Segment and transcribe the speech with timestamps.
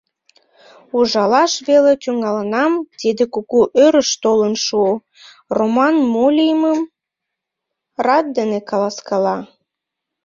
[0.97, 4.93] Ужалаш веле тӱҥалынам, тиде кугу «ӧрыш» толын шуо,—
[5.57, 6.79] Роман мо лиймым
[8.05, 9.37] рат дене каласкала.